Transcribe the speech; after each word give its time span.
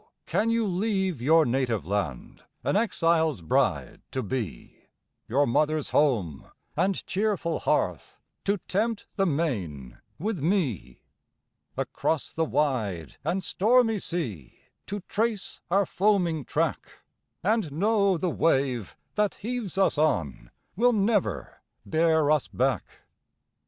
can 0.25 0.49
you 0.49 0.65
leave 0.65 1.21
your 1.21 1.45
native 1.45 1.85
land 1.85 2.41
An 2.63 2.75
exile's 2.75 3.39
bride 3.41 4.01
to 4.09 4.23
be; 4.23 4.87
Your 5.27 5.45
mother's 5.45 5.91
home, 5.91 6.47
and 6.75 7.05
cheerful 7.05 7.59
hearth, 7.59 8.19
To 8.45 8.57
tempt 8.67 9.05
the 9.15 9.27
main 9.27 9.99
with 10.17 10.39
me; 10.41 11.03
Across 11.77 12.33
the 12.33 12.45
wide 12.45 13.17
and 13.23 13.43
stormy 13.43 13.99
sea 13.99 14.61
To 14.87 15.01
trace 15.01 15.61
our 15.69 15.85
foaming 15.85 16.45
track, 16.45 17.03
And 17.43 17.71
know 17.71 18.17
the 18.17 18.31
wave 18.31 18.97
that 19.13 19.35
heaves 19.35 19.77
us 19.77 19.99
on 19.99 20.49
Will 20.75 20.93
never 20.93 21.61
bear 21.85 22.31
us 22.31 22.47
back? 22.47 23.01